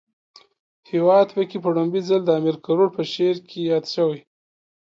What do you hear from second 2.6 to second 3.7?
کروړ په شعر کې